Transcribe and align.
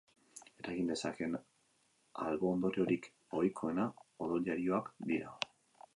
Eragin 0.61 0.87
dezakeen 0.91 1.35
albo-ondoriorik 2.23 3.07
ohikoena 3.41 3.89
odoljarioak 4.29 4.91
dira. 5.13 5.37